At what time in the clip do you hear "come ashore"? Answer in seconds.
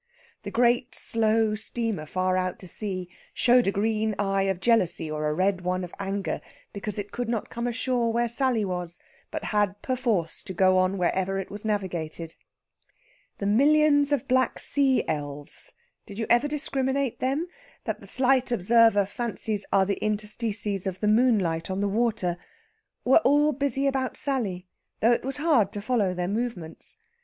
7.51-8.11